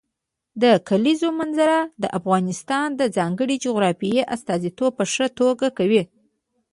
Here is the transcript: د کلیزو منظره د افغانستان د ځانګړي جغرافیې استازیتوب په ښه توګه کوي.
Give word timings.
د 0.61 0.63
کلیزو 0.87 1.29
منظره 1.39 1.79
د 2.01 2.03
افغانستان 2.19 2.87
د 2.99 3.01
ځانګړي 3.17 3.55
جغرافیې 3.65 4.21
استازیتوب 4.35 4.91
په 4.99 5.03
ښه 5.13 5.25
توګه 5.39 5.67
کوي. 5.77 6.03